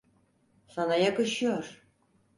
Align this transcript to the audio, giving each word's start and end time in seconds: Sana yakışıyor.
Sana 0.67 0.95
yakışıyor. 0.95 1.83